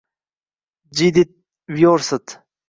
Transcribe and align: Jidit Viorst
Jidit 0.97 1.29
Viorst 1.69 2.41